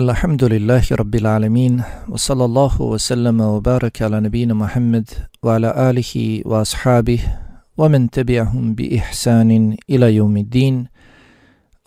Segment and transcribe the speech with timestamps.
[0.00, 5.06] الحمد لله رب العالمين وصلى الله وسلم وبارك على نبينا محمد
[5.44, 6.12] وعلى آله
[6.50, 7.20] وأصحابه
[7.76, 9.50] ومن تبعهم بإحسان
[9.90, 10.74] إلى يوم الدين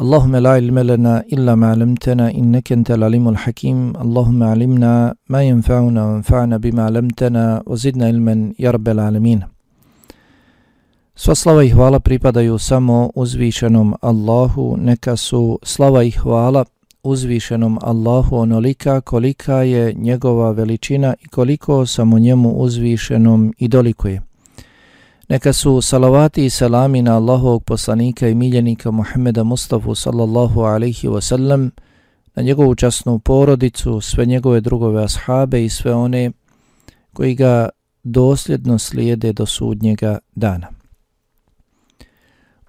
[0.01, 4.93] اللهم لا علم لنا إلا ما علمتنا إنك أنت العليم الحكيم اللهم علمنا
[5.29, 9.41] ما ينفعنا وانفعنا بما علمتنا وزدنا علما يا رب العالمين
[11.15, 16.65] Sva slava i hvala pripadaju samo uzvišenom Allahu, neka su slava i hvala
[17.03, 24.21] uzvišenom Allahu onolika kolika je njegova veličina i koliko samo njemu uzvišenom i dolikuje.
[25.29, 31.69] Neka su salavati i salami na Allahovog poslanika i miljenika Muhammeda Mustafa sallallahu alaihi wasallam,
[32.35, 36.31] na njegovu časnu porodicu, sve njegove drugove ashabe i sve one
[37.13, 37.69] koji ga
[38.03, 40.67] dosljedno slijede do sudnjega dana.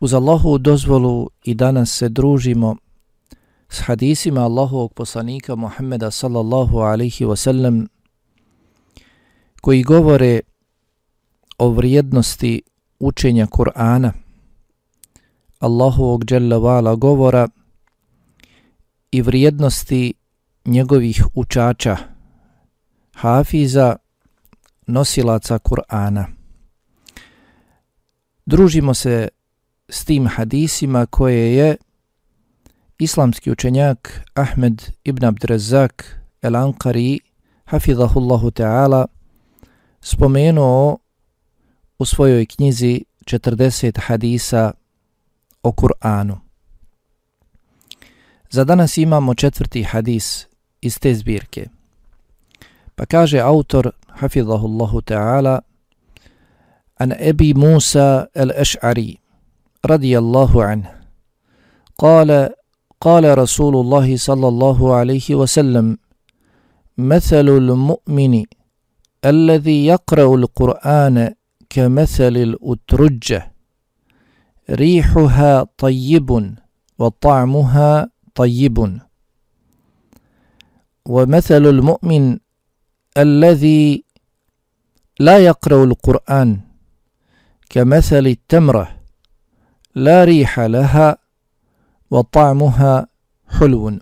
[0.01, 2.77] Uz Allahu dozvolu i danas se družimo
[3.75, 7.87] s hadisima Allahovog poslanika Muhammeda sallallahu alaihi wasallam
[9.61, 10.41] koji govore
[11.59, 12.63] o vrijednosti
[12.99, 14.13] učenja Kur'ana,
[15.59, 17.49] Allahovog dželle vala govora
[19.11, 20.15] i vrijednosti
[20.65, 21.97] njegovih učača,
[23.15, 23.97] hafiza,
[24.87, 26.25] nosilaca Kur'ana.
[28.47, 29.29] Družimo se
[29.89, 31.77] s tim hadisima koje je
[33.00, 37.20] islamski učenjak Ahmed ibn Abdrazak el-Ankari
[37.66, 39.08] hafidhahullahu ta'ala
[40.02, 40.98] spomenuo
[42.00, 44.72] u svojoj knjizi 40 hadisa
[45.64, 46.40] o Kur'anu.
[48.50, 50.48] Za danas imamo četvrti hadis
[50.82, 51.68] iz te zbirke.
[52.96, 55.62] Pa kaže autor hafidhahullahu ta'ala
[56.96, 59.16] an Ebi Musa el-Eš'ari
[59.84, 61.00] radijallahu anhu
[62.00, 62.50] قال
[63.05, 65.99] قال رسول الله صلى الله عليه وسلم
[66.99, 68.45] مثل المؤمن
[69.25, 71.35] الذي يقرأ القرآن
[71.71, 73.53] كمثل الأترجة
[74.71, 76.55] ريحها طيب
[76.99, 79.01] وطعمها طيب.
[81.07, 82.39] ومثل المؤمن
[83.17, 84.05] الذي
[85.21, 86.61] لا يقرأ القرآن
[87.71, 88.97] كمثل التمرة
[89.95, 91.24] لا ريح لها
[92.11, 93.07] وطعمها
[93.49, 93.99] حلو.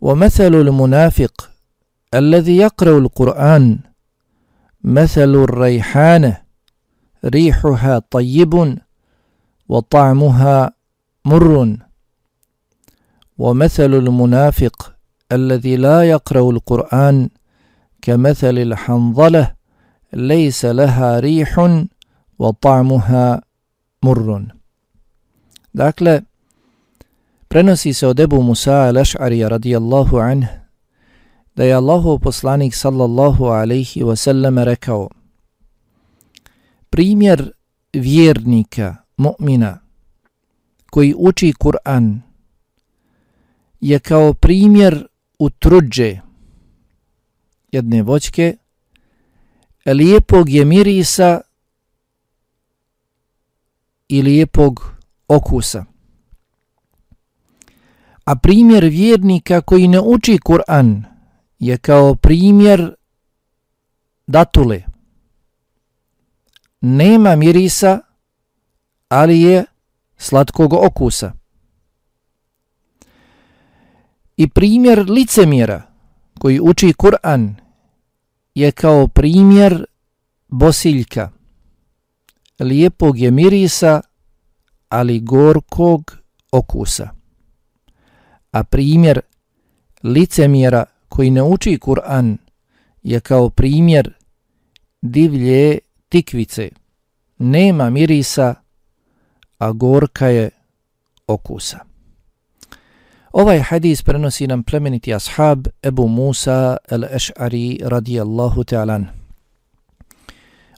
[0.00, 1.50] ومثل المنافق
[2.14, 3.78] الذي يقرأ القرآن
[4.84, 6.42] مثل الريحانة
[7.24, 8.78] ريحها طيب
[9.68, 10.72] وطعمها
[11.24, 11.76] مر.
[13.38, 14.94] ومثل المنافق
[15.32, 17.28] الذي لا يقرأ القرآن
[18.02, 19.54] كمثل الحنظلة
[20.12, 21.80] ليس لها ريح
[22.38, 23.42] وطعمها
[24.02, 24.57] مر.
[25.72, 26.22] Dakle,
[27.48, 30.44] prenosi se od Ebu Musa al-Aš'arija radijallahu anh
[31.56, 35.08] da je Allahov poslanik sallallahu alaihi wasallam rekao
[36.90, 37.52] primjer
[37.92, 39.78] vjernika, mu'mina,
[40.90, 42.20] koji uči Kur'an
[43.80, 45.06] je kao primjer
[45.38, 46.20] utruđe
[47.72, 48.56] jedne voćke,
[49.86, 51.40] lijepog je mirisa
[54.08, 54.97] i lijepog
[55.28, 55.84] okusa.
[58.24, 61.04] A primjer vjernika koji ne uči Kur'an
[61.58, 62.94] je kao primjer
[64.26, 64.82] datule.
[66.80, 68.00] Nema mirisa,
[69.08, 69.64] ali je
[70.16, 71.32] slatkog okusa.
[74.36, 75.82] I primjer licemjera
[76.38, 77.54] koji uči Kur'an
[78.54, 79.84] je kao primjer
[80.48, 81.30] bosiljka.
[82.60, 84.00] Lijepog je mirisa,
[84.88, 86.16] ali gorkog
[86.52, 87.08] okusa.
[88.52, 89.20] A primjer
[90.02, 92.36] licemjera koji ne uči Kur'an
[93.02, 94.14] je kao primjer
[95.02, 95.78] divlje
[96.08, 96.68] tikvice.
[97.38, 98.54] Nema mirisa,
[99.58, 100.50] a gorka je
[101.26, 101.78] okusa.
[103.32, 109.06] Ovaj hadis prenosi nam plemeniti ashab Ebu Musa el-Eš'ari radijallahu ta'alan.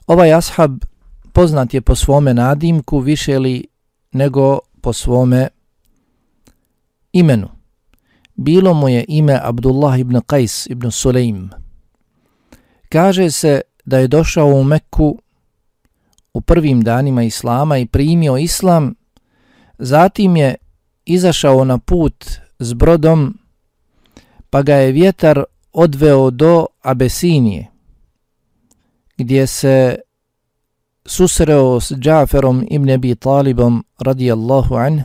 [0.07, 0.71] Ovaj ashab
[1.33, 3.70] poznat je po svome nadimku više li
[4.11, 5.47] nego po svome
[7.13, 7.49] imenu.
[8.35, 11.49] Bilo mu je ime Abdullah ibn Qais ibn Sulaim.
[12.89, 15.21] Kaže se da je došao u Mekku
[16.33, 18.95] u prvim danima Islama i primio Islam,
[19.77, 20.55] zatim je
[21.05, 22.25] izašao na put
[22.59, 23.37] s brodom,
[24.49, 25.43] pa ga je vjetar
[25.73, 27.67] odveo do Abesinije,
[29.17, 29.99] gdje se
[31.05, 35.01] susreo s Džaferom ibn Abi Talibom radijallahu anh,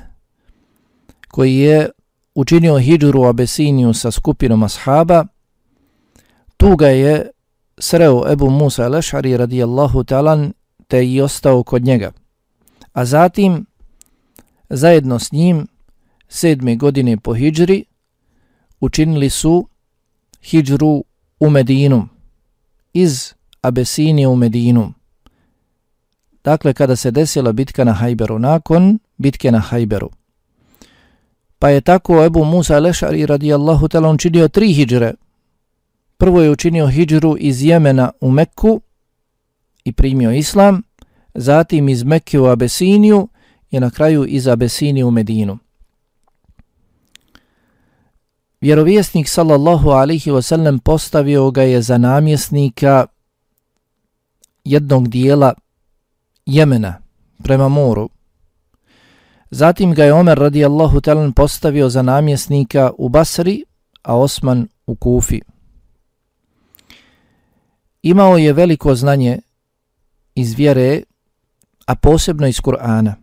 [1.28, 1.90] koji je
[2.34, 5.25] učinio hijđuru u Abesiniju sa skupinom ashaba,
[6.56, 7.31] tu ga je
[7.78, 10.52] sreo Ebu Musa al-Ešari radijallahu talan
[10.88, 12.12] te i ostao kod njega.
[12.93, 13.66] A zatim,
[14.69, 15.66] zajedno s njim,
[16.28, 17.84] sedme godine po hijđri,
[18.81, 19.69] učinili su
[20.43, 21.04] hijđru
[21.40, 22.08] u Medinu,
[22.93, 24.93] iz Abesinije u Medinu.
[26.46, 30.10] Dakle, kada se desila bitka na Hajberu, nakon bitke na Hajberu.
[31.58, 35.14] Pa je tako Ebu Musa Lešari radijallahu tala učinio tri hijđre.
[36.19, 38.81] Prvo je učinio hijđru iz Jemena u Mekku
[39.84, 40.82] i primio islam,
[41.34, 43.28] zatim iz Mekke u Abesiniju
[43.70, 45.58] i na kraju iz Abesinije u Medinu.
[48.60, 53.06] Vjerovjesnik sallallahu alihi wasallam postavio ga je za namjesnika
[54.64, 55.54] jednog dijela
[56.46, 57.02] Jemena
[57.43, 58.08] prema moru.
[59.50, 63.64] Zatim ga je Omer radijallahu talan postavio za namjesnika u Basri,
[64.02, 65.40] a Osman u Kufi.
[68.02, 69.38] Imao je veliko znanje
[70.34, 71.02] iz vjere,
[71.87, 73.14] a posebno iz Kur'ana.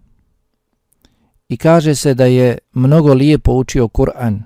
[1.49, 4.43] I kaže se da je mnogo lijepo učio Kur'an.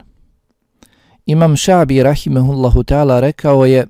[1.26, 3.88] Imam Šabi rahimehullahu ta'ala rekao je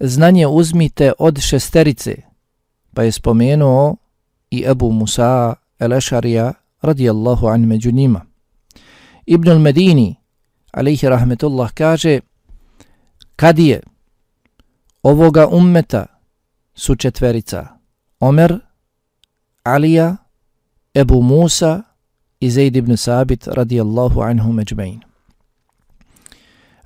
[0.00, 2.27] znanje uzmite od šesterice,
[2.98, 3.96] pa je spomenuo
[4.50, 6.52] i Ebu Musa el-Ešarija
[6.82, 8.24] radijallahu an među njima.
[9.26, 10.14] Ibn al-Medini,
[10.72, 12.20] alaihi rahmetullah, kaže
[13.36, 13.80] kad je
[15.02, 16.06] ovoga ummeta
[16.74, 17.66] su četverica
[18.20, 18.60] Omer,
[19.62, 20.16] Alija,
[20.94, 21.82] Ebu Musa
[22.40, 25.07] i Zaid ibn Sabit radijallahu anhu međbein.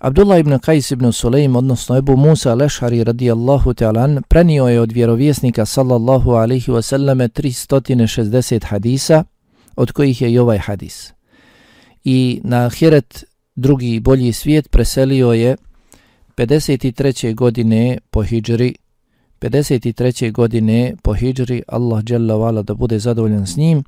[0.03, 5.67] Abdullah ibn Qais ibn Sulaim, odnosno Ebu Musa Lešari radijallahu ta'alan, prenio je od vjerovjesnika
[5.67, 9.25] sallallahu alaihi wasallame 360 hadisa,
[9.77, 11.13] od kojih je i ovaj hadis.
[12.05, 15.57] I na Hiret, drugi bolji svijet, preselio je
[16.37, 17.35] 53.
[17.35, 18.75] godine po hijđri,
[19.41, 20.33] 53.
[20.33, 23.85] godine po hijđri, Allah dželle vala da bude zadovoljan s njim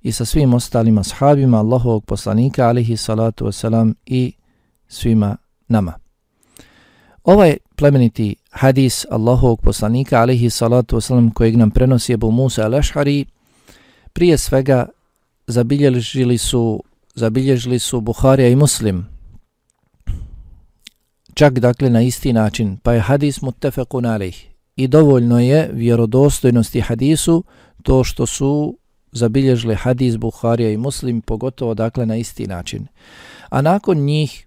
[0.00, 4.32] i sa svim ostalim ashabima Allahovog poslanika, alihi salatu wasalam, i
[4.88, 5.36] svima
[5.72, 5.92] nama.
[7.24, 13.24] Ovaj plemeniti hadis Allahovog poslanika alihi salatu wasalam kojeg nam prenosi Ebu Musa al-Ash'ari
[14.12, 14.86] prije svega
[15.46, 16.82] zabilježili su
[17.14, 19.06] zabilježili su Buharija i Muslim.
[21.34, 24.36] Čak dakle na isti način pa je hadis muttefaqun alejh
[24.76, 27.44] i dovoljno je vjerodostojnosti hadisu
[27.82, 28.78] to što su
[29.12, 32.86] zabilježili hadis Buharija i Muslim pogotovo dakle na isti način.
[33.48, 34.46] A nakon njih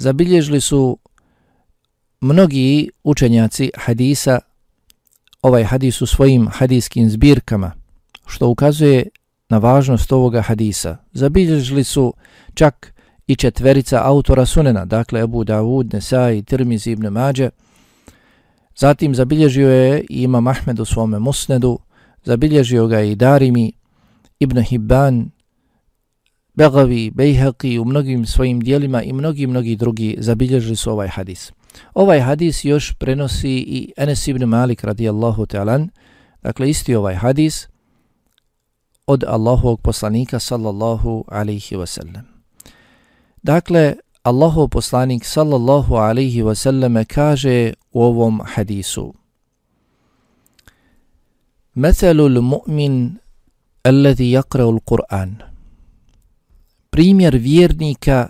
[0.00, 0.98] zabilježili su
[2.20, 4.38] mnogi učenjaci hadisa
[5.42, 7.72] ovaj hadis u svojim hadiskim zbirkama,
[8.26, 9.08] što ukazuje
[9.48, 10.96] na važnost ovoga hadisa.
[11.12, 12.14] Zabilježili su
[12.54, 12.94] čak
[13.26, 17.50] i četverica autora sunena, dakle Abu Dawud, Nesai, Tirmiz ibn Mađe.
[18.76, 21.78] Zatim zabilježio je i Imam Ahmed u svome musnedu,
[22.24, 23.72] zabilježio ga i Darimi,
[24.38, 25.30] Ibn Hibban,
[26.60, 31.52] Begavi, Bejhaqi u mnogim svojim dijelima i mnogi, mnogi drugi zabilježili su ovaj hadis.
[31.94, 35.88] Ovaj hadis još prenosi i Enes ibn Malik radijallahu ta'alan,
[36.42, 37.68] dakle isti ovaj hadis
[39.06, 42.22] od Allahovog poslanika sallallahu alaihi wasallam.
[43.42, 49.14] Dakle, Allahov poslanik sallallahu alaihi wasallam kaže u ovom hadisu
[51.74, 53.16] Methalul mu'min
[53.84, 55.49] alladhi yakra'u al-Qur'an
[56.90, 58.28] primjer vjernika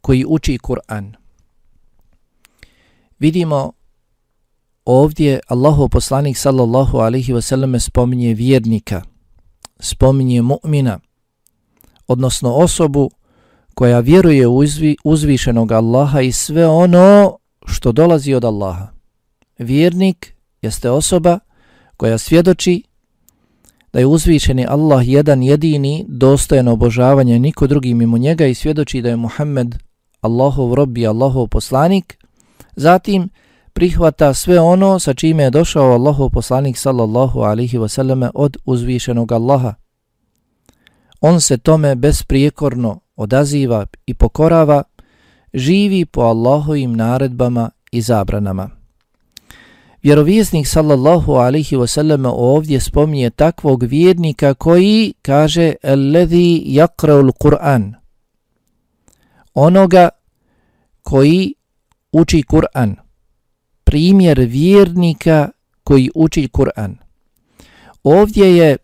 [0.00, 1.12] koji uči Kur'an.
[3.18, 3.72] Vidimo
[4.84, 9.02] ovdje Allahov poslanik sallallahu alaihi wasallam spominje vjernika,
[9.80, 10.98] spominje mu'mina,
[12.06, 13.10] odnosno osobu
[13.74, 18.88] koja vjeruje u uzvi, uzvišenog Allaha i sve ono što dolazi od Allaha.
[19.58, 21.38] Vjernik jeste osoba
[21.96, 22.82] koja svjedoči
[23.92, 29.08] da je uzvišeni Allah jedan jedini dostojan obožavanja niko drugi mimo njega i svjedoči da
[29.08, 29.76] je Muhammed
[30.20, 32.18] Allahov rob i Allahov poslanik,
[32.76, 33.28] zatim
[33.72, 39.74] prihvata sve ono sa čime je došao Allahov poslanik sallallahu alihi wasallam od uzvišenog Allaha.
[41.20, 44.82] On se tome besprijekorno odaziva i pokorava,
[45.54, 48.81] živi po Allahovim naredbama i zabranama.
[50.02, 57.94] Vjerovjesnik sallallahu alaihi wasallam ovdje spominje takvog vjernika koji kaže Alladhi yakra'ul Kur'an.
[59.54, 60.08] Onoga
[61.02, 61.54] koji
[62.12, 62.96] uči Kur'an.
[63.84, 65.48] Primjer vjernika
[65.84, 66.94] koji uči Kur'an.
[68.02, 68.76] Ovdje je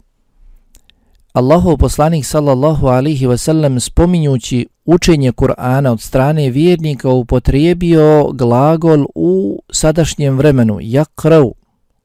[1.32, 10.36] Allahov poslanik sallallahu alihi wasallam spominjući učenje Kur'ana od strane vjernika upotrijebio glagol u sadašnjem
[10.36, 11.52] vremenu yakrau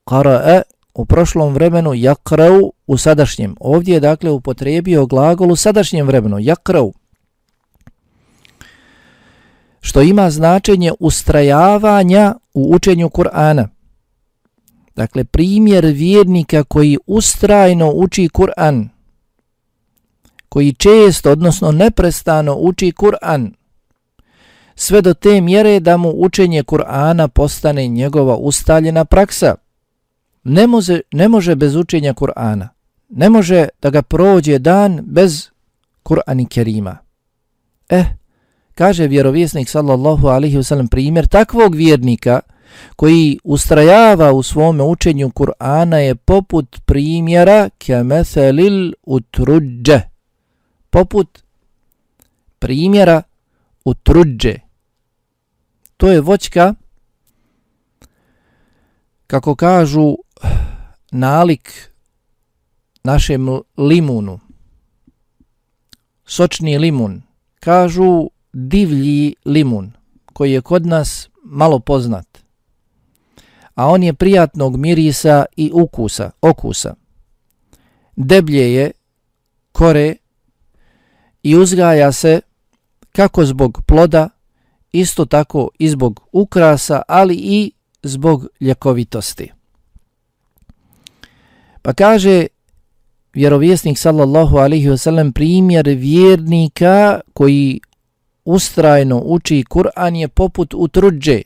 [0.05, 0.61] qara'a
[0.93, 3.55] u prošlom vremenu yakrau u sadašnjem.
[3.59, 6.91] Ovdje je dakle upotrijebio glagol u sadašnjem vremenu yakrau
[9.81, 13.67] što ima značenje ustrajavanja u učenju Kur'ana.
[14.95, 18.92] Dakle primjer vjernika koji ustrajno uči Kur'an
[20.53, 23.51] koji često, odnosno neprestano uči Kur'an,
[24.75, 29.55] sve do te mjere da mu učenje Kur'ana postane njegova ustaljena praksa.
[30.43, 32.67] Ne može, ne može bez učenja Kur'ana.
[33.09, 35.49] Ne može da ga prođe dan bez
[36.03, 36.97] Kur'ani Kerima.
[37.89, 38.05] Eh,
[38.75, 42.39] kaže vjerovjesnik sallallahu alaihi wasallam primjer takvog vjernika
[42.95, 50.12] koji ustrajava u svome učenju Kur'ana je poput primjera kemethelil utruđe
[50.93, 51.43] poput
[52.59, 53.21] primjera
[53.85, 54.55] u truđe.
[55.97, 56.73] To je voćka,
[59.27, 60.15] kako kažu,
[61.11, 61.91] nalik
[63.03, 63.47] našem
[63.77, 64.39] limunu.
[66.25, 67.21] Sočni limun.
[67.59, 69.91] Kažu divlji limun,
[70.33, 72.37] koji je kod nas malo poznat.
[73.75, 76.95] A on je prijatnog mirisa i ukusa, okusa.
[78.15, 78.91] Deblje je,
[79.71, 80.15] kore,
[81.43, 82.41] i uzgaja se
[83.11, 84.29] kako zbog ploda,
[84.91, 87.71] isto tako i zbog ukrasa, ali i
[88.03, 89.51] zbog ljekovitosti.
[91.81, 92.47] Pa kaže
[93.33, 97.79] vjerovjesnik sallallahu alaihi wasallam primjer vjernika koji
[98.45, 101.41] ustrajno uči Kur'an je poput utruđe.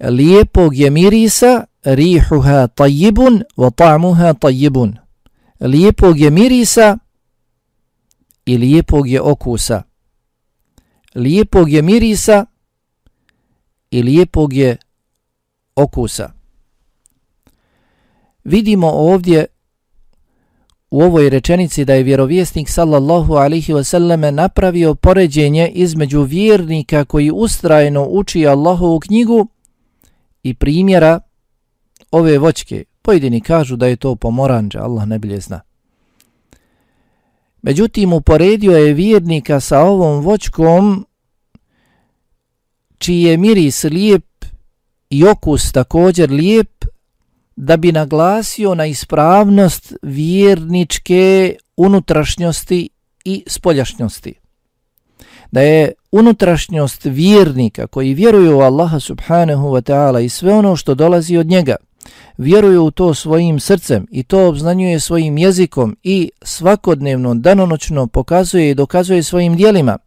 [0.00, 4.96] Lijepog je mirisa, rihuha tajibun, wa ta'muha tajibun.
[5.60, 6.98] Lijepog je mirisa,
[8.46, 9.82] i lijepog je okusa.
[11.14, 12.46] Lijepog je mirisa
[13.90, 14.76] i lijepog je
[15.76, 16.32] okusa.
[18.44, 19.46] Vidimo ovdje
[20.90, 28.06] u ovoj rečenici da je vjerovjesnik sallallahu alaihi wasallam napravio poređenje između vjernika koji ustrajno
[28.10, 29.48] uči Allahovu knjigu
[30.42, 31.20] i primjera
[32.10, 32.84] ove voćke.
[33.02, 35.65] Pojedini kažu da je to pomoranđa, Allah ne bilje zna.
[37.66, 41.06] Međutim, uporedio je vjernika sa ovom voćkom
[42.98, 44.44] čiji je miris lijep
[45.10, 46.84] i okus također lijep
[47.56, 52.88] da bi naglasio na ispravnost vjerničke unutrašnjosti
[53.24, 54.34] i spoljašnjosti.
[55.50, 60.94] Da je unutrašnjost vjernika koji vjeruju u Allaha subhanahu wa ta'ala i sve ono što
[60.94, 61.76] dolazi od njega–
[62.38, 68.74] vjeruju u to svojim srcem i to obznanjuje svojim jezikom i svakodnevno, danonoćno pokazuje i
[68.74, 69.98] dokazuje svojim dijelima.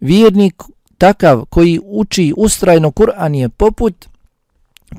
[0.00, 0.62] Vjernik
[0.98, 4.08] takav koji uči ustrajno Kur'an je poput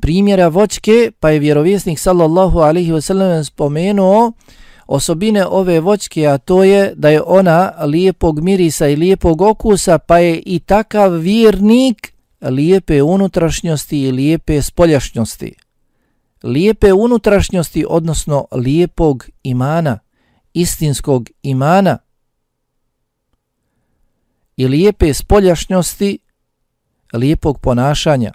[0.02, 4.32] primjera voćke, pa je vjerovjesnik sallallahu alaihi wasallam spomenuo
[4.88, 10.18] osobine ove voćke, a to je da je ona lijepog mirisa i lijepog okusa, pa
[10.18, 15.69] je i takav vjernik lijepe unutrašnjosti i lijepe spoljašnjosti
[16.44, 20.00] lijepe unutrašnjosti, odnosno lijepog imana,
[20.54, 21.98] istinskog imana
[24.58, 26.20] i lijepe spoljašnjosti,
[27.14, 28.34] lijepog ponašanja,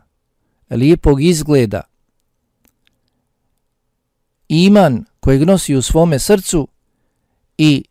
[0.70, 1.82] lijepog izgleda,
[4.48, 6.68] iman kojeg nosi u svome srcu
[7.58, 7.84] i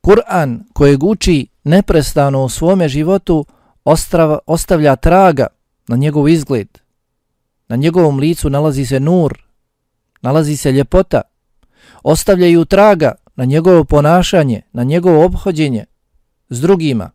[0.00, 3.46] Kur'an kojeg uči neprestano u svome životu
[3.84, 5.46] ostrava, ostavlja traga
[5.88, 6.68] na njegov izgled–
[7.68, 9.38] Na njegovom licu nalazi se nur,
[10.22, 11.20] nalazi se ljepota,
[12.02, 15.84] ostavljaju traga na njegovo ponašanje, na njegovo obhođenje
[16.48, 17.10] s drugima.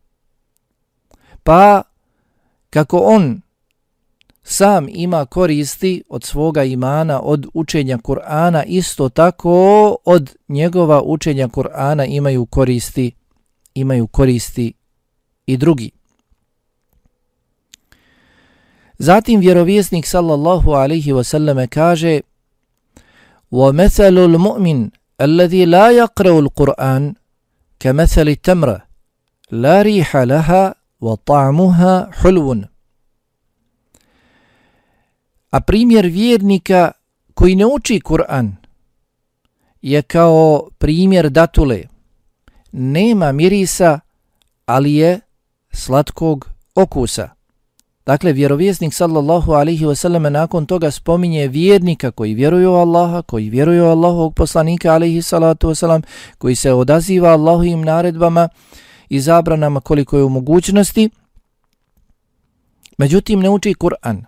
[1.43, 1.81] Pa,
[2.70, 3.41] kako on
[4.43, 12.05] sam ima koristi od svoga imana, od učenja Kur'ana, isto tako od njegova učenja Kur'ana
[12.10, 13.12] imaju koristi,
[13.74, 14.74] imaju koristi
[15.46, 15.91] i drugi.
[19.00, 22.21] Zatim vjerovjesnik sallallahu alaihi wa sallam kaže
[23.52, 24.90] وَمَثَلُ الْمُؤْمِنِ
[25.21, 27.14] الَّذِي لَا يَقْرَوُ الْقُرْآنِ
[27.78, 28.81] كَمَثَلِ التَّمْرَ
[29.50, 32.64] لَا رِيحَ لَهَا وَطَعْمُهَا حُلْوٌ
[35.50, 36.93] A primjer vjernika
[37.35, 38.57] koji ne uči Kur'an
[39.83, 41.83] je kao primjer datule.
[42.73, 44.00] Nema mirisa,
[44.66, 45.21] ali je
[45.73, 47.28] slatkog okusa.
[48.05, 53.84] Dakle, vjerovjesnik sallallahu alihi wasallam nakon toga spominje vjernika koji vjeruju u Allaha, koji vjeruju
[53.84, 56.01] u Allahovog poslanika alihi salatu wasallam,
[56.38, 58.50] koji se odaziva Allahovim naredbama
[59.10, 61.10] i zabranama koliko je u mogućnosti,
[62.98, 64.24] međutim ne uči Kur'an.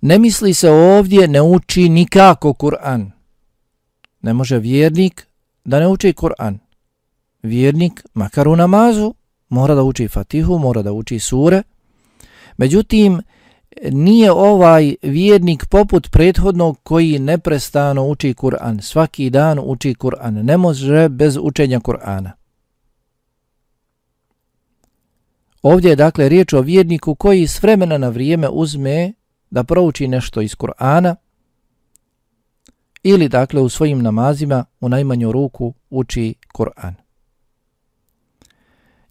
[0.00, 3.10] Ne misli se ovdje ne uči nikako Kur'an.
[4.22, 5.26] Ne može vjernik
[5.64, 6.58] da ne uči Kur'an.
[7.42, 9.14] Vjernik, makar u namazu,
[9.48, 11.62] mora da uči Fatihu, mora da uči sure,
[12.56, 13.22] Međutim,
[13.90, 18.80] nije ovaj vjernik poput prethodnog koji neprestano uči Kur'an.
[18.80, 20.42] Svaki dan uči Kur'an.
[20.42, 22.30] Ne može bez učenja Kur'ana.
[25.62, 29.12] Ovdje je dakle riječ o vjerniku koji s vremena na vrijeme uzme
[29.50, 31.14] da prouči nešto iz Kur'ana
[33.02, 36.94] ili dakle u svojim namazima u najmanju ruku uči Kur'an.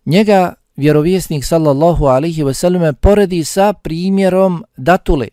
[0.05, 5.27] Njega vjerovjesnik sallallahu alihi wasallam poredi sa primjerom datule.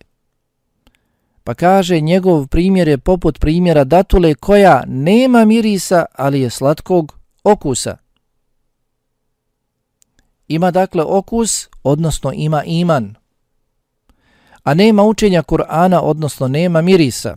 [1.44, 7.96] Pa kaže njegov primjer je poput primjera datule koja nema mirisa, ali je slatkog okusa.
[10.48, 13.14] Ima dakle okus, odnosno ima iman.
[14.62, 17.36] A nema učenja Kur'ana, odnosno nema mirisa.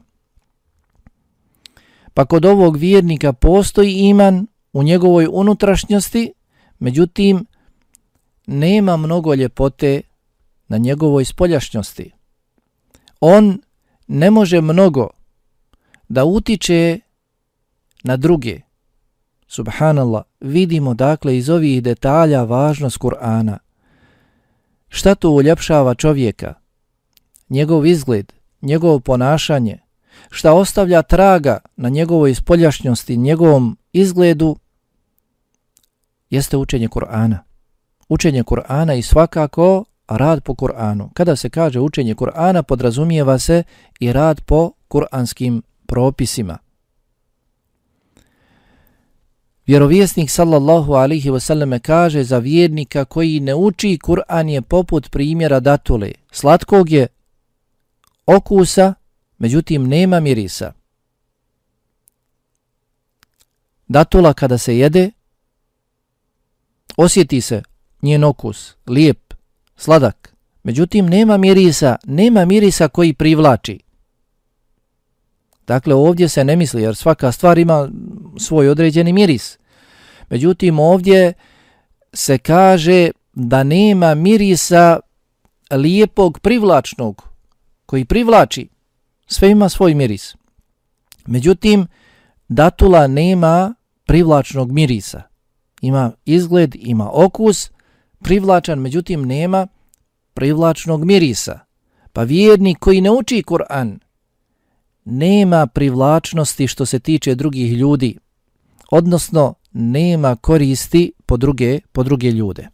[2.14, 6.34] Pa kod ovog vjernika postoji iman u njegovoj unutrašnjosti,
[6.80, 7.46] međutim,
[8.48, 10.02] nema mnogo ljepote
[10.68, 12.12] na njegovoj spoljašnjosti.
[13.20, 13.62] On
[14.08, 15.10] ne može mnogo
[16.10, 17.00] da utiče
[18.04, 18.60] na druge.
[19.48, 23.58] Subhanallah, vidimo dakle iz ovih detalja važnost Kur'ana.
[24.88, 26.54] Šta to uljepšava čovjeka?
[27.50, 29.80] Njegov izgled, njegovo ponašanje,
[30.30, 34.56] šta ostavlja traga na njegovoj spoljašnjosti, njegovom izgledu,
[36.30, 37.45] jeste učenje Kur'ana
[38.10, 41.10] učenje Kur'ana i svakako rad po Kur'anu.
[41.14, 43.64] Kada se kaže učenje Kur'ana, podrazumijeva se
[44.00, 46.58] i rad po kur'anskim propisima.
[49.68, 56.12] Vjerovjesnik sallallahu alihi wasallam kaže za vjernika koji ne uči Kur'an je poput primjera datule.
[56.32, 57.08] Slatkog je
[58.26, 58.94] okusa,
[59.38, 60.74] međutim nema mirisa.
[63.88, 65.12] Datula kada se jede,
[66.98, 67.64] osjeti se
[68.02, 69.34] njen okus, lijep,
[69.78, 70.36] sladak.
[70.64, 73.80] Međutim, nema mirisa, nema mirisa koji privlači.
[75.68, 77.90] Dakle, ovdje se ne misli, jer svaka stvar ima
[78.40, 79.58] svoj određeni miris.
[80.30, 81.34] Međutim, ovdje
[82.14, 85.00] se kaže da nema mirisa
[85.72, 87.30] lijepog, privlačnog,
[87.86, 88.68] koji privlači.
[89.28, 90.36] Sve ima svoj miris.
[91.26, 91.88] Međutim,
[92.48, 93.74] datula nema
[94.06, 95.22] privlačnog mirisa.
[95.82, 97.72] Ima izgled, ima okus,
[98.26, 99.68] privlačan, međutim nema
[100.34, 101.60] privlačnog mirisa.
[102.14, 104.00] Pa vjernik koji ne uči Kur'an
[105.06, 108.18] nema privlačnosti što se tiče drugih ljudi,
[108.92, 112.68] odnosno nema koristi po druge, po druge ljude.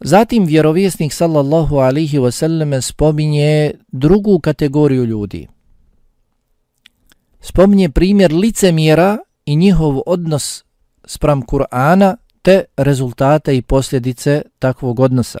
[0.00, 5.48] Zatim vjerovjesnik sallallahu alihi wasallam spominje drugu kategoriju ljudi.
[7.40, 10.64] Spominje primjer licemjera i njihov odnos
[11.04, 15.39] spram Kur'ana te rezultate i posljedice takvog odnosa.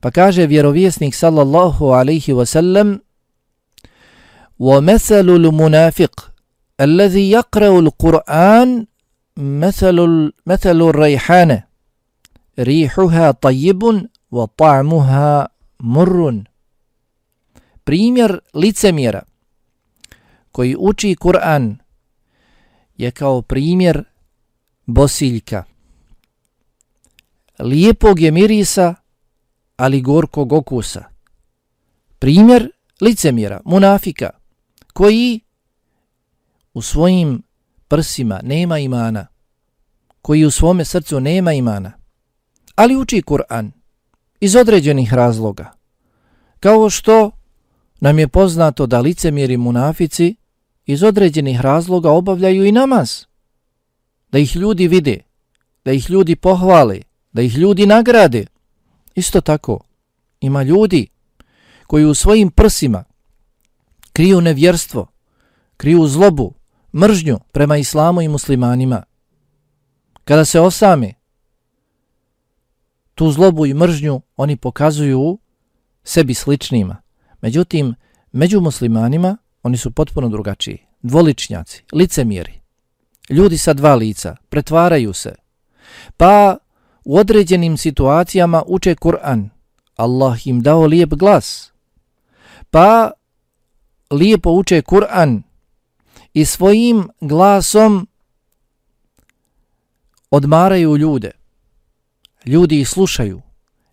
[0.00, 2.98] Pa kaže vjerovjesnik sallallahu alaihi wa sallam
[4.58, 6.30] وَمَثَلُ الْمُنَافِقِ
[6.80, 8.86] الَّذِي يَقْرَوُ الْقُرْآنِ
[9.38, 11.64] مثل, مثل الريحانة
[12.58, 15.48] ريحها طيب وطعمها
[15.80, 16.42] مر
[17.84, 19.22] Primjer licemjera
[20.52, 21.76] koji uči Kur'an
[22.96, 24.04] je kao primjer
[24.86, 25.64] bosiljka
[27.59, 28.95] lijepog je mirisa,
[29.75, 31.03] ali gorkog okusa.
[32.19, 34.29] Primjer licemjera, munafika,
[34.93, 35.39] koji
[36.73, 37.43] u svojim
[37.87, 39.27] prsima nema imana,
[40.21, 41.91] koji u svome srcu nema imana,
[42.75, 43.71] ali uči Kur'an
[44.39, 45.71] iz određenih razloga.
[46.59, 47.31] Kao što
[47.99, 50.35] nam je poznato da licemjeri munafici
[50.85, 53.25] iz određenih razloga obavljaju i namaz,
[54.31, 55.19] da ih ljudi vide,
[55.85, 56.99] da ih ljudi pohvale,
[57.33, 58.45] da ih ljudi nagrade.
[59.15, 59.79] Isto tako,
[60.39, 61.07] ima ljudi
[61.87, 63.03] koji u svojim prsima
[64.13, 65.07] kriju nevjerstvo,
[65.77, 66.53] kriju zlobu,
[66.95, 69.03] mržnju prema islamu i muslimanima.
[70.23, 71.13] Kada se osame,
[73.15, 75.39] tu zlobu i mržnju oni pokazuju
[76.03, 77.01] sebi sličnima.
[77.41, 77.95] Međutim,
[78.31, 80.77] među muslimanima oni su potpuno drugačiji.
[81.01, 82.61] Dvoličnjaci, licemjeri,
[83.29, 85.35] ljudi sa dva lica, pretvaraju se.
[86.17, 86.57] Pa
[87.05, 89.49] u određenim situacijama uče Kur'an.
[89.95, 91.71] Allah im dao lijep glas.
[92.71, 93.11] Pa
[94.11, 95.41] lijepo uče Kur'an
[96.33, 98.07] i svojim glasom
[100.31, 101.31] odmaraju ljude.
[102.45, 103.41] Ljudi ih slušaju,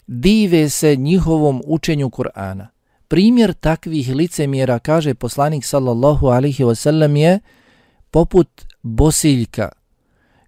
[0.07, 2.67] dive se njihovom učenju Kur'ana.
[3.09, 7.41] Primjer takvih licemjera, kaže poslanik sallallahu alihi wasallam, je
[8.11, 8.49] poput
[8.83, 9.69] bosiljka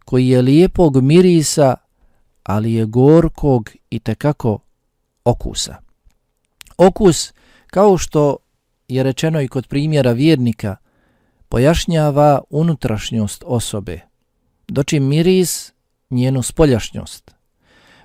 [0.04, 1.74] koji je lijepog mirisa,
[2.42, 4.58] ali je gorkog i tekako
[5.24, 5.76] okusa.
[6.76, 7.32] Okus,
[7.66, 8.36] kao što
[8.88, 10.76] je rečeno i kod primjera vjernika,
[11.48, 14.00] pojašnjava unutrašnjost osobe,
[14.68, 15.72] dočim miris
[16.10, 17.30] njenu spoljašnjost.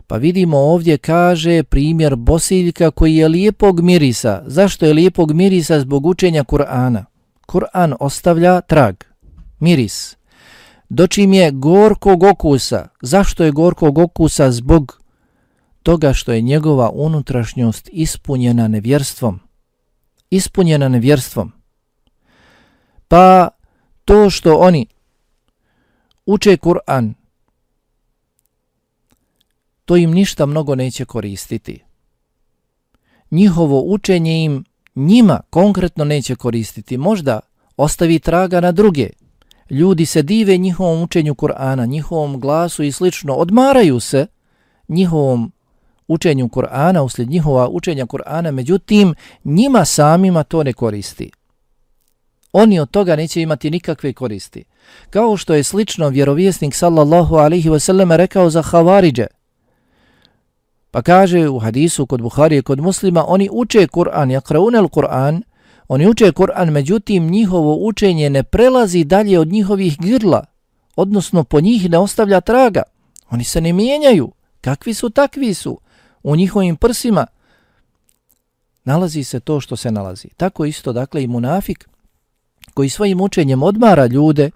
[0.07, 4.43] Pa vidimo ovdje kaže primjer bosiljka koji je lijepog mirisa.
[4.45, 7.03] Zašto je lijepog mirisa zbog učenja Kur'ana?
[7.47, 8.95] Kur'an ostavlja trag,
[9.59, 10.16] miris.
[10.89, 12.87] Dočim je gorkog okusa.
[13.01, 14.51] Zašto je gorkog okusa?
[14.51, 15.01] Zbog
[15.83, 19.39] toga što je njegova unutrašnjost ispunjena nevjerstvom.
[20.29, 21.51] Ispunjena nevjerstvom.
[23.07, 23.49] Pa
[24.05, 24.85] to što oni
[26.25, 27.13] uče Kur'an,
[29.85, 31.83] to im ništa mnogo neće koristiti.
[33.31, 36.97] Njihovo učenje im njima konkretno neće koristiti.
[36.97, 37.39] Možda
[37.77, 39.09] ostavi traga na druge.
[39.69, 43.33] Ljudi se dive njihovom učenju Kur'ana, njihovom glasu i slično.
[43.33, 44.27] Odmaraju se
[44.87, 45.51] njihovom
[46.07, 51.31] učenju Kur'ana, uslijed njihova učenja Kur'ana, međutim, njima samima to ne koristi.
[52.51, 54.63] Oni od toga neće imati nikakve koristi.
[55.09, 59.27] Kao što je slično vjerovjesnik sallallahu alaihi wasallam rekao za Havariđe.
[60.91, 65.41] Pa kaže u hadisu kod Buharije, kod muslima, oni uče Kur'an, jakraunel Kur'an,
[65.87, 70.45] oni uče Kur'an, međutim njihovo učenje ne prelazi dalje od njihovih grla,
[70.95, 72.83] odnosno po njih ne ostavlja traga.
[73.29, 74.31] Oni se ne mijenjaju.
[74.61, 75.79] Kakvi su, takvi su.
[76.23, 77.27] U njihovim prsima
[78.83, 80.27] nalazi se to što se nalazi.
[80.37, 81.89] Tako isto, dakle, i munafik
[82.73, 84.51] koji svojim učenjem odmara ljude,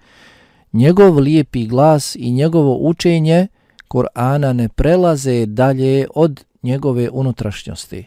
[0.74, 3.48] njegov lijepi glas i njegovo učenje
[3.90, 8.06] Kur'ana ne prelaze dalje od njegove unutrašnjosti.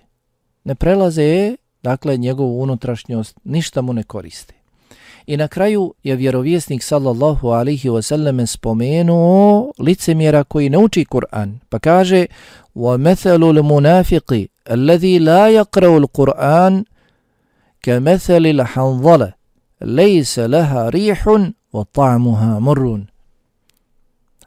[0.65, 4.54] Ne prelaze, dakle, njegovu unutrašnjost, ništa mu ne koristi.
[5.26, 11.80] I na kraju je vjerovjesnik sallallahu alihi wasallam spomenuo licemjera koji ne uči Kur'an, pa
[11.80, 12.26] kaže
[12.76, 16.84] وَمَثَلُ الْمُنَافِقِ الَّذِي لَا يَقْرَوُ الْقُرْآنِ
[17.82, 19.32] كَمَثَلِ الْحَنْظَلَ
[19.82, 21.28] لَيْسَ لَهَا رِيحٌ
[21.74, 23.06] وَطَعْمُهَا مُرٌ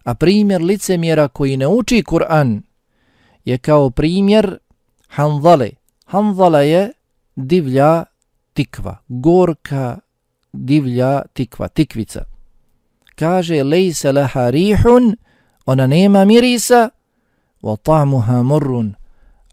[0.04, 2.62] A primjer licemjera koji ne uči Kur'an
[3.44, 4.58] je kao primjer
[5.08, 5.70] Hanzale.
[6.04, 6.92] Hanzala je
[7.37, 8.05] divlja
[8.53, 9.99] tikva, gorka
[10.53, 12.23] divlja tikva, tikvica.
[13.15, 15.15] Kaže, lejse leha rihun,
[15.65, 16.89] ona nema mirisa,
[17.61, 18.95] wa ta'muha murrun,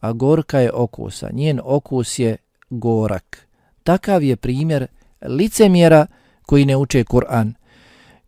[0.01, 1.29] a gorka je okusa.
[1.33, 2.37] Njen okus je
[2.71, 3.49] gorak.
[3.83, 4.87] Takav je primjer
[5.23, 6.07] licemjera
[6.47, 7.55] koji ne uče Kur'an.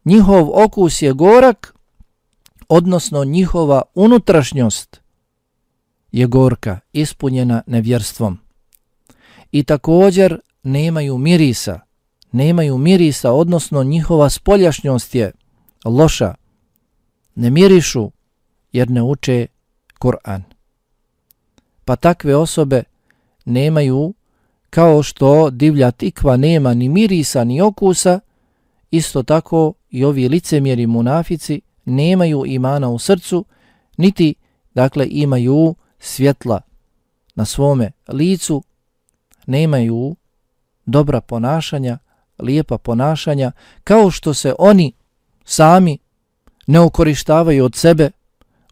[0.05, 1.75] Njihov okus je gorak,
[2.69, 5.01] odnosno njihova unutrašnjost
[6.12, 8.45] je gorka, ispunjena nevjerstvom.
[9.52, 11.80] I također nemaju mirisa,
[12.32, 15.32] nemaju mirisa, odnosno njihova spoljašnjost je
[15.85, 16.35] loša.
[17.35, 18.11] Ne mirišu
[18.72, 19.46] jer ne uče
[20.00, 20.42] Kur'an.
[21.85, 22.82] Pa takve osobe
[23.44, 24.14] nemaju,
[24.70, 28.20] kao što divlja tikva nema ni mirisa ni okusa,
[28.90, 33.44] isto tako i ovi licemjeri munafici nemaju imana u srcu,
[33.96, 34.35] niti
[34.74, 36.61] dakle imaju svjetla
[37.35, 38.62] na svome licu,
[39.46, 40.16] nemaju
[40.87, 41.98] dobra ponašanja,
[42.38, 43.52] lijepa ponašanja,
[43.85, 44.92] kao što se oni
[45.44, 45.98] sami
[46.66, 48.11] ne okorištavaju od sebe,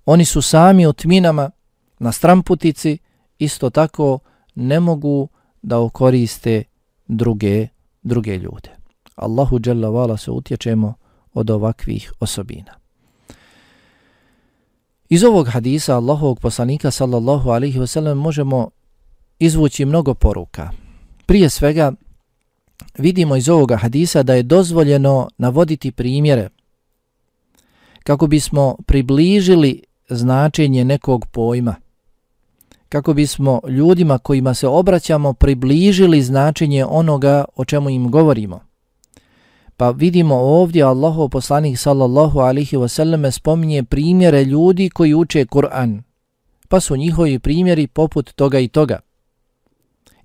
[0.07, 1.51] oni su sami u tminama
[1.99, 2.99] na stramputici,
[3.39, 4.19] isto tako
[4.55, 5.29] ne mogu
[5.63, 6.63] da okoriste
[7.07, 7.69] druge,
[8.03, 8.71] druge ljude.
[9.15, 10.95] Allahu dželle vala se utječemo
[11.33, 12.75] od ovakvih osobina.
[15.09, 18.71] Iz ovog hadisa Allahovog poslanika sallallahu alaihi wasallam možemo
[19.45, 20.71] izvući mnogo poruka.
[21.27, 21.93] Prije svega
[22.99, 26.49] vidimo iz ovoga hadisa da je dozvoljeno navoditi primjere
[28.05, 31.75] kako bismo približili značenje nekog pojma,
[32.89, 38.61] kako bismo ljudima kojima se obraćamo približili značenje onoga o čemu im govorimo.
[39.77, 46.03] Pa vidimo ovdje Allahov poslanik sallallahu alihi wasallam spominje primjere ljudi koji uče Kur'an.
[46.69, 49.01] Pa su njihovi primjeri poput toga i toga.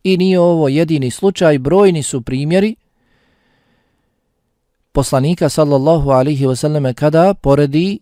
[0.05, 2.77] I nije ovo jedini slučaj, brojni su primjeri
[4.93, 7.99] poslanika sallallahu alihi wasallam kada poredi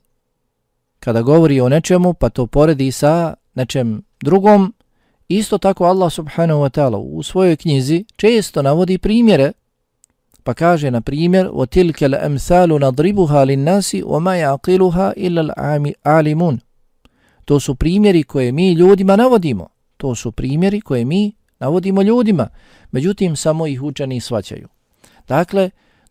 [1.01, 4.75] kada govori o nečemu pa to poredi sa nečem drugom,
[5.29, 9.53] isto tako Allah subhanahu wa ta'ala u svojoj knjizi često navodi primjere
[10.43, 16.59] pa kaže na primjer وَتِلْكَ الْأَمْثَالُ نَضْرِبُهَا لِلنَّاسِ وَمَا يَعْقِلُهَا إِلَّا الْعَالِمُونَ
[17.45, 19.69] To su primjeri koje mi ljudima navodimo.
[19.97, 22.48] To su primjeri koje mi navodimo ljudima.
[22.92, 24.68] Međutim, samo ih učeni svaćaju.
[25.28, 25.70] Dakle,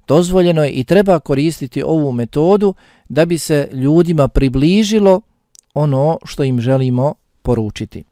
[0.08, 2.74] dozvoljeno je i treba koristiti ovu metodu
[3.08, 5.20] da bi se ljudima približilo
[5.74, 8.04] ono što im želimo poručiti.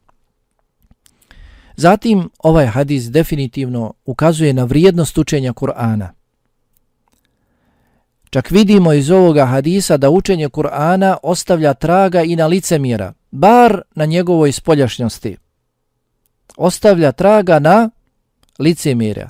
[1.75, 6.07] Zatim, ovaj hadis definitivno ukazuje na vrijednost učenja Kur'ana.
[8.29, 14.05] Čak vidimo iz ovoga hadisa da učenje Kur'ana ostavlja traga i na licemjera, bar na
[14.05, 15.37] njegovoj spoljašnjosti.
[16.57, 17.89] Ostavlja traga na
[18.59, 19.29] licemira.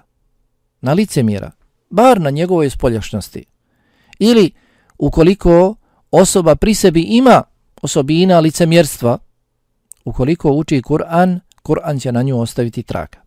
[0.82, 1.52] na licemira.
[1.90, 3.46] bar na njegovoj spoljašnjosti.
[4.20, 4.52] Ili
[4.98, 5.76] ukoliko
[6.12, 7.44] osoba pri sebi ima
[7.82, 9.18] osobina licemjerstva,
[10.06, 13.18] ukoliko uči Kur'an, Kur'an će na nju ostaviti traga.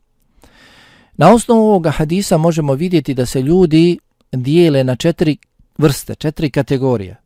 [1.16, 3.98] Na osnovu ovoga hadisa možemo vidjeti da se ljudi
[4.32, 5.36] dijele na četiri
[5.78, 7.16] vrste, četiri kategorije.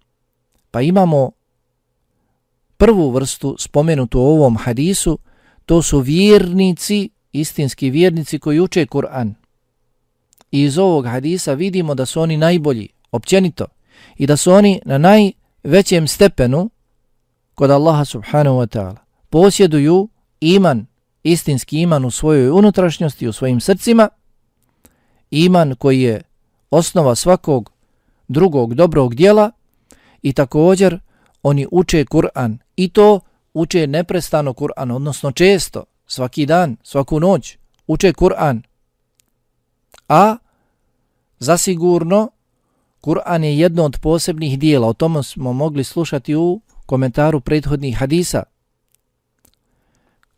[0.70, 1.30] Pa imamo
[2.76, 5.18] prvu vrstu spomenutu u ovom hadisu,
[5.72, 9.35] to su vjernici, istinski vjernici koji uče Kur'an.
[10.50, 13.66] I iz ovog hadisa vidimo da su oni najbolji, općenito,
[14.16, 16.70] i da su oni na najvećem stepenu
[17.54, 18.96] kod Allaha subhanahu wa ta'ala.
[19.30, 20.08] Posjeduju
[20.40, 20.87] iman,
[21.22, 24.08] istinski iman u svojoj unutrašnjosti, u svojim srcima,
[25.30, 26.22] iman koji je
[26.70, 27.72] osnova svakog
[28.28, 29.50] drugog dobrog dijela
[30.22, 30.98] i također
[31.42, 33.20] oni uče Kur'an i to
[33.55, 38.62] uče neprestano Kur'an, odnosno često, svaki dan, svaku noć, uče Kur'an.
[40.09, 40.37] A
[41.38, 42.31] zasigurno
[43.01, 48.43] Kur'an je jedno od posebnih dijela, o tome smo mogli slušati u komentaru prethodnih hadisa.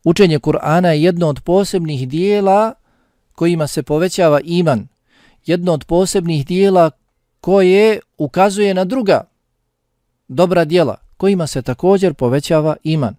[0.05, 2.75] Učenje Kur'ana je jedno od posebnih dijela
[3.35, 4.89] kojima se povećava iman.
[5.47, 6.91] Jedno od posebnih dijela
[7.41, 9.25] koje ukazuje na druga
[10.29, 13.15] dobra dijela kojima se također povećava iman.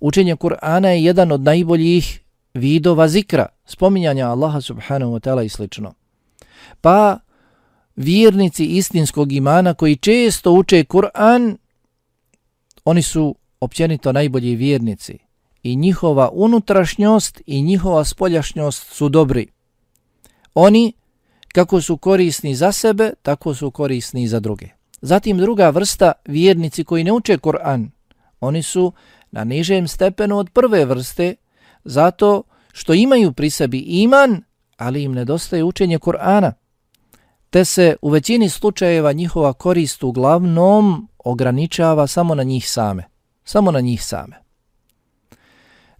[0.00, 2.20] Učenje Kur'ana je jedan od najboljih
[2.54, 5.64] vidova zikra, spominjanja Allaha subhanahu wa ta'ala i sl.
[6.80, 7.18] Pa
[7.96, 11.56] vjernici istinskog imana koji često uče Kur'an,
[12.84, 15.18] oni su općenito najbolji vjernici
[15.62, 19.46] i njihova unutrašnjost i njihova spoljašnjost su dobri.
[20.54, 20.92] Oni,
[21.54, 24.81] kako su korisni za sebe, tako su korisni za druge.
[25.02, 27.88] Zatim druga vrsta, vjernici koji ne uče Kur'an,
[28.40, 28.92] oni su
[29.30, 31.34] na nižem stepenu od prve vrste,
[31.84, 34.42] zato što imaju pri sebi iman,
[34.76, 36.52] ali im nedostaje učenje Kur'ana.
[37.50, 43.04] Te se u većini slučajeva njihova korist uglavnom ograničava samo na njih same.
[43.44, 44.36] Samo na njih same.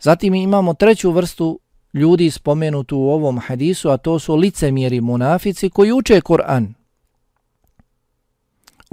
[0.00, 1.60] Zatim imamo treću vrstu
[1.94, 6.81] ljudi spomenutu u ovom hadisu, a to su licemjeri munafici koji uče Kur'an.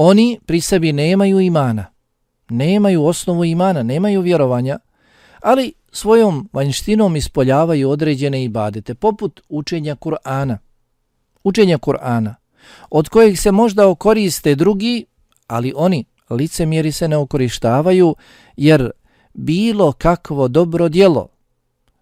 [0.02, 1.86] Oni pri sebi nemaju imana,
[2.50, 4.80] nemaju osnovu imana, nemaju vjerovanja,
[5.42, 10.58] ali svojom vanjštinom ispoljavaju određene ibadete, poput učenja Kur'ana.
[11.44, 12.36] Učenja Kur'ana,
[12.90, 15.06] od kojih se možda okoriste drugi,
[15.48, 18.16] ali oni, licemjeri, se ne okorištavaju,
[18.58, 18.92] jer
[19.34, 21.28] bilo kakvo dobro djelo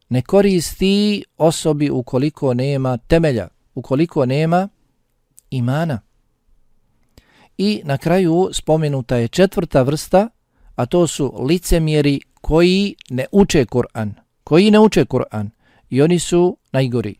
[0.09, 4.69] ne koristi osobi ukoliko nema temelja, ukoliko nema
[5.49, 6.06] imana.
[7.57, 10.29] I na kraju spomenuta je četvrta vrsta,
[10.75, 14.13] a to su licemjeri koji ne uče Kur'an.
[14.43, 15.49] Koji ne uče Kur'an.
[15.89, 17.15] I oni su najgori.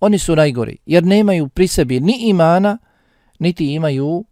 [0.00, 2.78] Oni su najgori jer nemaju pri sebi ni imana,
[3.38, 4.24] niti imaju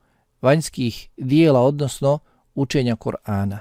[0.43, 2.19] vanjskih dijela, odnosno
[2.55, 3.59] učenja Kur'ana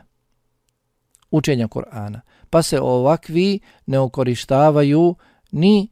[1.32, 2.22] učenja Kur'ana.
[2.50, 5.16] Pa se ovakvi ne okorištavaju
[5.52, 5.90] ni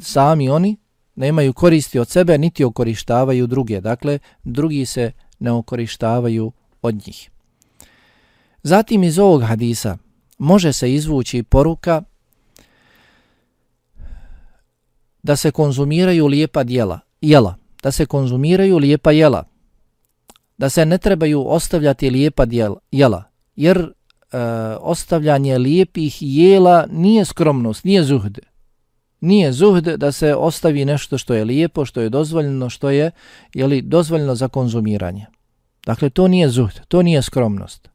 [0.00, 0.76] sami oni,
[1.16, 3.80] nemaju koristi od sebe, niti okorištavaju druge.
[3.80, 6.52] Dakle, drugi se ne okorištavaju
[6.82, 7.30] od njih.
[8.62, 9.98] Zatim iz ovog hadisa
[10.38, 12.02] može se izvući poruka
[15.22, 19.44] da se konzumiraju lijepa djela, jela, da se konzumiraju lijepa jela,
[20.58, 23.24] da se ne trebaju ostavljati lijepa djela, jela,
[23.56, 24.38] jer e,
[24.80, 28.38] ostavljanje lijepih jela nije skromnost, nije zuhd.
[29.26, 33.10] Nije zuhd da se ostavi nešto što je lijepo, što je dozvoljeno, što je
[33.54, 35.26] jeli, dozvoljeno za konzumiranje.
[35.86, 37.88] Dakle, to nije zuhd, to nije skromnost.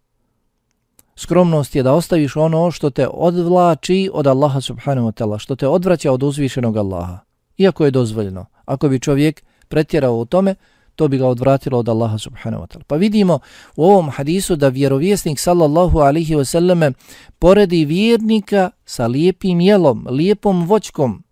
[1.15, 5.67] Skromnost je da ostaviš ono što te odvlači od Allaha subhanahu wa ta'ala, što te
[5.67, 7.19] odvraća od uzvišenog Allaha.
[7.57, 8.45] Iako je dozvoljeno.
[8.65, 10.55] Ako bi čovjek pretjerao u tome,
[10.95, 12.83] to bi ga odvratilo od Allaha subhanahu wa ta'ala.
[12.87, 13.39] Pa vidimo
[13.75, 16.93] u ovom hadisu da vjerovjesnik sallallahu alihi wasallame
[17.39, 21.23] poredi vjernika sa lijepim jelom, lijepom voćkom,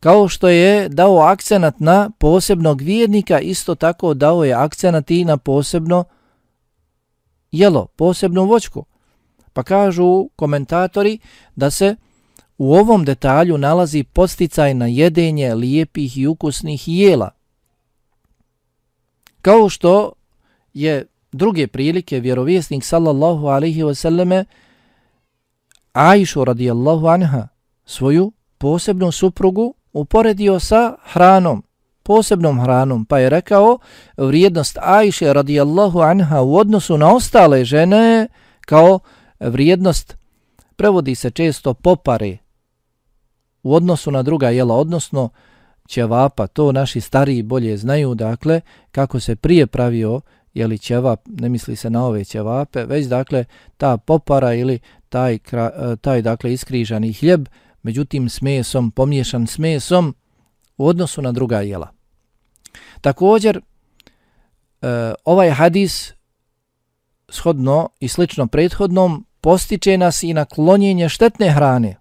[0.00, 5.36] kao što je dao akcenat na posebnog vjernika, isto tako dao je akcenat i na
[5.36, 6.04] posebno
[7.52, 8.84] jelo, posebnu voćku.
[9.52, 11.18] Pa kažu komentatori
[11.56, 11.96] da se
[12.58, 17.37] u ovom detalju nalazi posticaj na jedenje lijepih i ukusnih jela.
[19.48, 20.12] Kao što
[20.74, 24.44] je druge prilike vjerovjesnik sallallahu alaihi wasallame
[25.92, 27.48] Aishu radijallahu anha
[27.84, 31.62] svoju posebnu suprugu uporedio sa hranom,
[32.02, 33.78] posebnom hranom, pa je rekao
[34.16, 38.26] vrijednost Ajše radijallahu anha u odnosu na ostale žene
[38.60, 38.98] kao
[39.40, 40.16] vrijednost,
[40.76, 42.38] prevodi se često popare
[43.62, 45.30] u odnosu na druga jela, odnosno
[45.88, 50.20] ćevapa, to naši stariji bolje znaju, dakle, kako se prije pravio,
[50.54, 53.44] jeli ćevap, ne misli se na ove ćevape, već dakle,
[53.76, 55.38] ta popara ili taj, e,
[56.00, 57.48] taj dakle, iskrižani hljeb,
[57.82, 60.14] međutim s mesom, pomiješan s mesom
[60.76, 61.88] u odnosu na druga jela.
[63.00, 66.12] Također, e, ovaj hadis
[67.28, 71.96] shodno i slično prethodnom postiče nas i na klonjenje štetne hrane.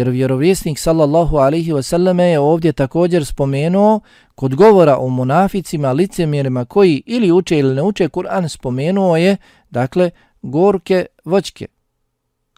[0.00, 4.00] Jer vjerovjesnik sallallahu alaihi wasallam je ovdje također spomenuo
[4.34, 9.36] kod govora o munaficima, licemjerima koji ili uče ili ne uče Kur'an spomenuo je
[9.70, 10.10] dakle
[10.42, 11.66] gorke voćke,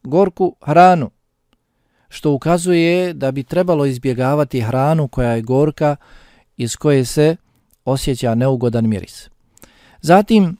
[0.03, 1.11] gorku hranu
[2.09, 5.97] što ukazuje da bi trebalo izbjegavati hranu koja je gorka
[6.57, 7.37] iz koje se
[7.85, 9.29] osjeća neugodan miris.
[10.01, 10.57] Zatim,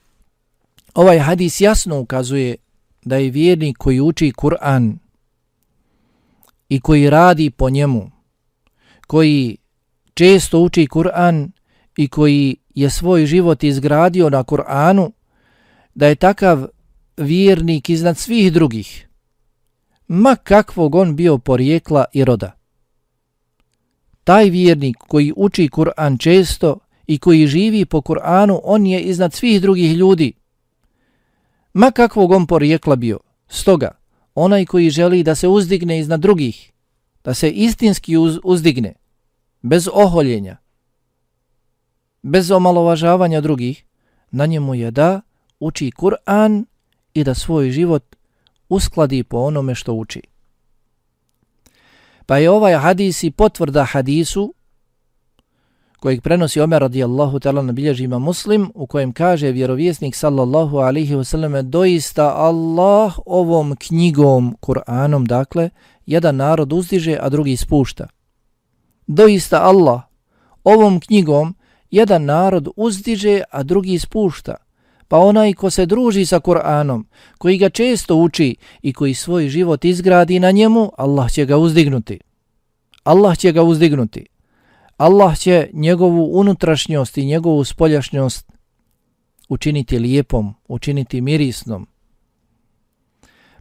[0.95, 2.57] ovaj hadis jasno ukazuje
[3.05, 5.02] da je vjernik koji uči Kur'an
[6.73, 8.11] i koji radi po njemu,
[9.07, 9.57] koji
[10.15, 11.51] često uči Kur'an
[11.97, 15.11] i koji je svoj život izgradio na Kur'anu,
[15.95, 16.67] da je takav
[17.17, 19.09] vjernik iznad svih drugih,
[20.09, 22.53] ma kakvog on bio porijekla i roda.
[24.25, 29.61] Taj vjernik koji uči Kur'an često i koji živi po Kur'anu, on je iznad svih
[29.61, 30.33] drugih ljudi.
[31.73, 33.19] Ma kakvog on porijekla bio.
[33.49, 34.02] Stoga,
[34.35, 36.73] onaj koji želi da se uzdigne iznad drugih,
[37.25, 38.95] da se istinski uz, uzdigne,
[39.63, 40.57] bez oholjenja,
[42.23, 43.85] bez omalovažavanja drugih,
[44.31, 45.21] na njemu je da
[45.61, 46.65] uči Kur'an
[47.15, 48.17] i da svoj život
[48.69, 50.23] uskladi po onome što uči.
[52.27, 54.55] Pa je ovaj hadis i potvrda hadisu
[56.03, 61.63] kojeg prenosi Omer radijallahu ta'ala na bilježima muslim u kojem kaže vjerovjesnik sallallahu alihi wasallam
[61.63, 65.71] doista Allah ovom knjigom, Kur'anom dakle,
[66.07, 68.07] jedan narod uzdiže a drugi spušta.
[69.07, 70.03] Doista Allah
[70.65, 71.55] ovom knjigom
[71.91, 74.55] jedan narod uzdiže a drugi spušta.
[75.09, 77.05] Pa onaj ko se druži sa Kur'anom,
[77.39, 82.21] koji ga često uči i koji svoj život izgradi na njemu, Allah će ga uzdignuti.
[83.05, 84.32] Allah će ga uzdignuti.
[84.97, 88.53] Allah će njegovu unutrašnjost i njegovu spoljašnjost
[89.49, 91.87] učiniti lijepom, učiniti mirisnom.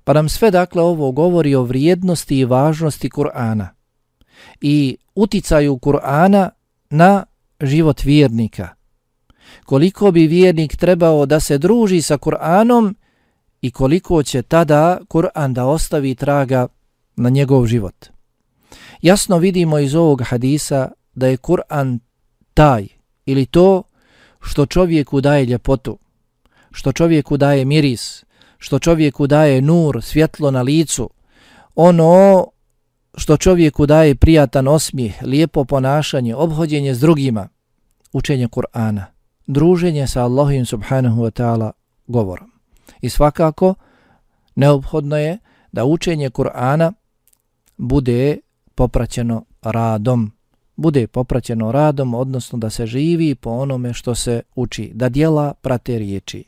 [0.04, 3.68] Pa nam sve dakle ovo govori o vrijednosti i važnosti Kur'ana
[4.62, 6.50] i uticaju Kur'ana
[6.90, 7.24] na
[7.60, 8.70] život vjernika–
[9.66, 12.94] koliko bi vjernik trebao da se druži sa Kur'anom
[13.62, 16.68] i koliko će tada Kur'an da ostavi traga
[17.16, 18.06] na njegov život.
[19.02, 22.00] Jasno vidimo iz ovog hadisa da je Kur'an
[22.54, 22.88] taj
[23.26, 23.84] ili to
[24.42, 25.98] što čovjeku daje ljepotu,
[26.72, 28.24] što čovjeku daje miris,
[28.58, 31.10] što čovjeku daje nur, svjetlo na licu,
[31.76, 32.48] ono
[33.16, 37.50] što čovjeku daje prijatan osmijeh, lijepo ponašanje, obhođenje s drugima,
[38.14, 39.04] učenje Kur'ana
[39.52, 41.72] druženje sa Allahim subhanahu wa ta'ala
[42.08, 42.52] govorom.
[43.02, 43.76] I svakako
[44.56, 45.38] neophodno je
[45.72, 46.94] da učenje Kur'ana
[47.78, 48.38] bude
[48.76, 50.32] popraćeno radom.
[50.82, 56.00] Bude popraćeno radom, odnosno da se živi po onome što se uči, da dijela prate
[56.00, 56.44] riječi.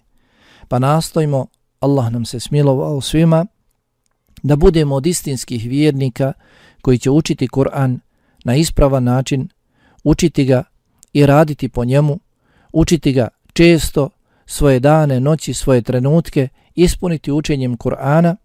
[0.68, 1.48] Pa nastojimo,
[1.80, 3.46] Allah nam se smilovao svima,
[4.44, 6.34] da budemo od istinskih vjernika
[6.82, 8.00] koji će učiti Kur'an
[8.44, 9.50] na ispravan način,
[10.04, 10.64] učiti ga
[11.14, 12.20] i raditi po njemu,
[12.72, 14.10] učiti ga često,
[14.46, 18.36] svoje dane, noći, svoje trenutke, ispuniti učenjem Kur'ana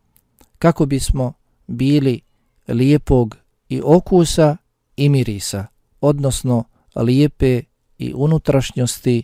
[0.59, 1.33] kako bismo
[1.67, 2.21] bili
[2.69, 3.37] lijepog
[3.69, 4.57] i okusa
[4.97, 5.67] i mirisa,
[6.01, 6.65] odnosno
[6.97, 7.63] lijepe
[7.99, 9.23] i unutrašnjosti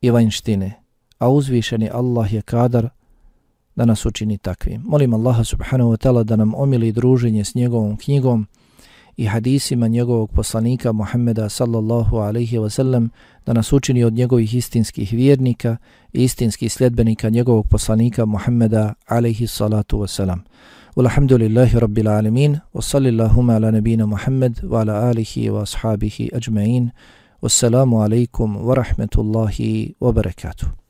[0.00, 0.72] i vanjštine.
[1.18, 2.88] A uzvišeni Allah je kadar
[3.76, 4.82] da nas učini takvim.
[4.84, 8.46] Molim Allaha subhanahu wa ta'ala da nam omili druženje s njegovom knjigom
[9.16, 13.10] i hadisima njegovog poslanika Muhammeda sallallahu alaihi wa sallam
[13.46, 15.76] da nas učini od njegovih istinskih vjernika
[16.12, 20.44] i istinskih sljedbenika njegovog poslanika Muhammeda alaihi salatu wa salam.
[20.96, 26.90] والحمد لله رب العالمين وصلى اللهم على نبينا محمد وعلى آله وأصحابه أجمعين
[27.42, 30.83] والسلام عليكم ورحمة الله وبركاته.